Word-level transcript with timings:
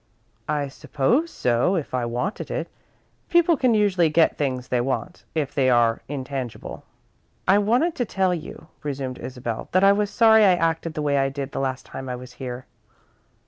"I 0.49 0.67
suppose 0.67 1.29
so, 1.29 1.75
if 1.75 1.93
I 1.93 2.05
wanted 2.05 2.49
it. 2.49 2.67
People 3.29 3.55
can 3.55 3.75
usually 3.75 4.09
get 4.09 4.35
things 4.35 4.67
they 4.67 4.81
want, 4.81 5.25
if 5.35 5.53
they 5.53 5.69
are 5.69 6.01
intangible." 6.07 6.83
"I 7.47 7.59
wanted 7.59 7.93
to 7.97 8.05
tell 8.05 8.33
you," 8.33 8.67
resumed 8.81 9.19
Isabel, 9.19 9.69
"that 9.73 9.83
I 9.83 9.91
was 9.91 10.09
sorry 10.09 10.43
I 10.43 10.55
acted 10.55 10.95
the 10.95 11.03
way 11.03 11.19
I 11.19 11.29
did 11.29 11.51
the 11.51 11.59
last 11.59 11.85
time 11.85 12.09
I 12.09 12.15
was 12.15 12.33
here." 12.41 12.65